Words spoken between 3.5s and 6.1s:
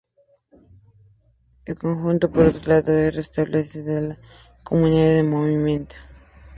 de la continuidad del movimiento.